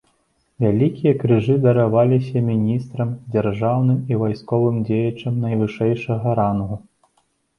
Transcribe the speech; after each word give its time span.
Вялікія 0.63 1.11
крыжы 1.23 1.57
дараваліся 1.65 2.41
міністрам, 2.47 3.11
дзяржаўным 3.35 3.99
і 4.13 4.19
вайсковым 4.23 4.81
дзеячам 4.87 5.37
найвышэйшага 5.43 6.29
рангу. 6.41 6.75